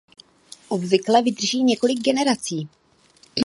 [0.69, 2.69] Obvykle vydrží několik generací.